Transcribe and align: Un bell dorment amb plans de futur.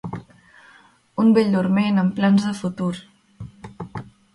Un 1.25 1.29
bell 1.39 1.53
dorment 1.57 2.03
amb 2.05 2.19
plans 2.21 2.51
de 2.51 2.59
futur. 2.65 2.93